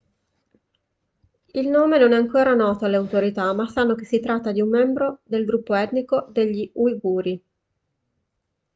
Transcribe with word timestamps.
il 1.53 1.67
nome 1.69 1.99
non 1.99 2.11
è 2.13 2.15
ancora 2.15 2.55
noto 2.55 2.85
alle 2.85 2.95
autorità 2.95 3.53
ma 3.53 3.67
sanno 3.67 3.93
che 3.93 4.03
si 4.03 4.19
tratta 4.19 4.51
di 4.51 4.59
un 4.59 4.67
membro 4.69 5.19
del 5.23 5.45
gruppo 5.45 5.75
etnico 5.75 6.27
degli 6.31 6.71
uiguri 6.73 7.43